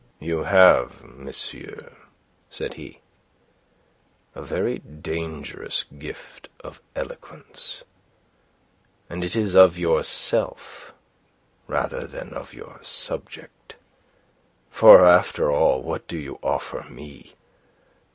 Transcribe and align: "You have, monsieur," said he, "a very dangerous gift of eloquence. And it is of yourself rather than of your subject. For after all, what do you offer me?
"You 0.19 0.45
have, 0.45 1.03
monsieur," 1.03 1.91
said 2.49 2.73
he, 2.73 3.01
"a 4.33 4.41
very 4.41 4.79
dangerous 4.79 5.85
gift 5.99 6.49
of 6.63 6.81
eloquence. 6.95 7.83
And 9.11 9.23
it 9.23 9.35
is 9.35 9.53
of 9.55 9.77
yourself 9.77 10.91
rather 11.67 12.07
than 12.07 12.33
of 12.33 12.51
your 12.51 12.79
subject. 12.81 13.75
For 14.71 15.05
after 15.05 15.51
all, 15.51 15.83
what 15.83 16.07
do 16.07 16.17
you 16.17 16.39
offer 16.41 16.83
me? 16.89 17.35